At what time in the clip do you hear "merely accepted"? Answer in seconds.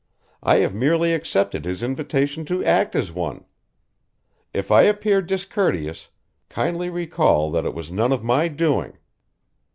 0.73-1.63